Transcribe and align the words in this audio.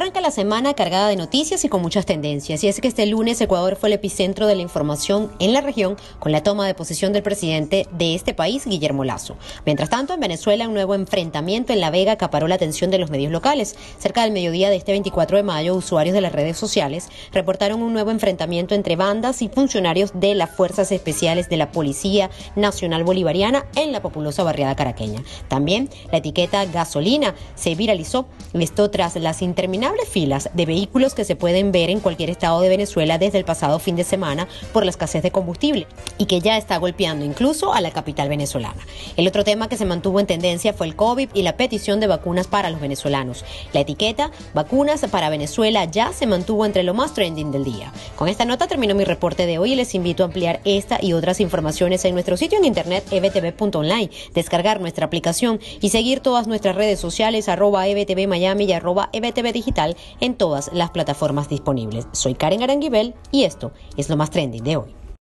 Arranca 0.00 0.22
la 0.22 0.30
semana 0.30 0.72
cargada 0.72 1.08
de 1.08 1.16
noticias 1.16 1.62
y 1.62 1.68
con 1.68 1.82
muchas 1.82 2.06
tendencias, 2.06 2.64
y 2.64 2.68
es 2.68 2.80
que 2.80 2.88
este 2.88 3.04
lunes 3.04 3.38
Ecuador 3.38 3.76
fue 3.76 3.90
el 3.90 3.92
epicentro 3.92 4.46
de 4.46 4.54
la 4.54 4.62
información 4.62 5.30
en 5.40 5.52
la 5.52 5.60
región 5.60 5.98
con 6.18 6.32
la 6.32 6.42
toma 6.42 6.66
de 6.66 6.72
posesión 6.72 7.12
del 7.12 7.22
presidente 7.22 7.86
de 7.92 8.14
este 8.14 8.32
país, 8.32 8.64
Guillermo 8.64 9.04
Lazo. 9.04 9.36
Mientras 9.66 9.90
tanto, 9.90 10.14
en 10.14 10.20
Venezuela 10.20 10.66
un 10.66 10.72
nuevo 10.72 10.94
enfrentamiento 10.94 11.74
en 11.74 11.80
La 11.80 11.90
Vega 11.90 12.12
acaparó 12.12 12.48
la 12.48 12.54
atención 12.54 12.90
de 12.90 12.96
los 12.96 13.10
medios 13.10 13.30
locales. 13.30 13.76
Cerca 13.98 14.22
del 14.22 14.32
mediodía 14.32 14.70
de 14.70 14.76
este 14.76 14.92
24 14.92 15.36
de 15.36 15.42
mayo, 15.42 15.74
usuarios 15.74 16.14
de 16.14 16.22
las 16.22 16.32
redes 16.32 16.56
sociales 16.56 17.10
reportaron 17.30 17.82
un 17.82 17.92
nuevo 17.92 18.10
enfrentamiento 18.10 18.74
entre 18.74 18.96
bandas 18.96 19.42
y 19.42 19.50
funcionarios 19.50 20.12
de 20.14 20.34
las 20.34 20.48
Fuerzas 20.48 20.92
Especiales 20.92 21.50
de 21.50 21.58
la 21.58 21.72
Policía 21.72 22.30
Nacional 22.56 23.04
Bolivariana 23.04 23.66
en 23.76 23.92
la 23.92 24.00
populosa 24.00 24.44
barriada 24.44 24.74
caraqueña. 24.76 25.22
También 25.48 25.90
la 26.10 26.18
etiqueta 26.18 26.64
gasolina 26.64 27.34
se 27.54 27.74
viralizó, 27.74 28.24
esto 28.54 28.90
tras 28.90 29.16
las 29.16 29.42
interminables 29.42 29.89
filas 30.10 30.50
de 30.54 30.66
vehículos 30.66 31.14
que 31.14 31.24
se 31.24 31.36
pueden 31.36 31.72
ver 31.72 31.90
en 31.90 32.00
cualquier 32.00 32.30
estado 32.30 32.60
de 32.60 32.68
Venezuela 32.68 33.18
desde 33.18 33.38
el 33.38 33.44
pasado 33.44 33.78
fin 33.78 33.96
de 33.96 34.04
semana 34.04 34.48
por 34.72 34.84
la 34.84 34.90
escasez 34.90 35.22
de 35.22 35.30
combustible 35.30 35.86
y 36.18 36.26
que 36.26 36.40
ya 36.40 36.56
está 36.56 36.76
golpeando 36.78 37.24
incluso 37.24 37.72
a 37.72 37.80
la 37.80 37.90
capital 37.90 38.28
venezolana. 38.28 38.86
El 39.16 39.28
otro 39.28 39.44
tema 39.44 39.68
que 39.68 39.76
se 39.76 39.84
mantuvo 39.84 40.20
en 40.20 40.26
tendencia 40.26 40.72
fue 40.72 40.86
el 40.86 40.96
COVID 40.96 41.30
y 41.34 41.42
la 41.42 41.56
petición 41.56 42.00
de 42.00 42.06
vacunas 42.06 42.46
para 42.46 42.70
los 42.70 42.80
venezolanos. 42.80 43.44
La 43.72 43.80
etiqueta 43.80 44.30
vacunas 44.54 45.00
para 45.10 45.30
Venezuela 45.30 45.84
ya 45.84 46.12
se 46.12 46.26
mantuvo 46.26 46.66
entre 46.66 46.82
lo 46.82 46.94
más 46.94 47.14
trending 47.14 47.52
del 47.52 47.64
día. 47.64 47.92
Con 48.16 48.28
esta 48.28 48.44
nota 48.44 48.66
termino 48.66 48.94
mi 48.94 49.04
reporte 49.04 49.46
de 49.46 49.58
hoy 49.58 49.72
y 49.72 49.76
les 49.76 49.94
invito 49.94 50.22
a 50.22 50.26
ampliar 50.26 50.60
esta 50.64 50.98
y 51.02 51.12
otras 51.12 51.40
informaciones 51.40 52.04
en 52.04 52.14
nuestro 52.14 52.36
sitio 52.36 52.58
en 52.58 52.64
internet 52.64 53.04
ebtv.online, 53.10 54.10
descargar 54.34 54.80
nuestra 54.80 55.06
aplicación 55.06 55.60
y 55.80 55.90
seguir 55.90 56.20
todas 56.20 56.46
nuestras 56.46 56.76
redes 56.76 57.00
sociales 57.00 57.48
arroba 57.48 57.86
ebtv 57.86 58.26
Miami 58.26 58.64
y 58.64 58.72
arroba 58.72 59.10
ebtv 59.12 59.52
digital 59.70 59.96
en 60.20 60.34
todas 60.34 60.70
las 60.72 60.90
plataformas 60.90 61.48
disponibles. 61.48 62.06
Soy 62.12 62.34
Karen 62.34 62.62
Aranguibel 62.62 63.14
y 63.30 63.44
esto 63.44 63.72
es 63.96 64.08
lo 64.08 64.16
más 64.16 64.30
trending 64.30 64.64
de 64.64 64.76
hoy. 64.76 64.99